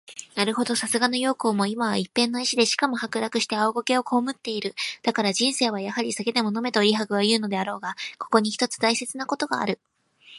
[0.33, 4.75] なるほど、さすがの羊公も、今は一片の石で、しかも剥落して青苔を蒙つてゐる。
[5.03, 9.79] だから人生はやはり酒でも飲めと李白はいふのであらうが、ここに一つ大切なことがある。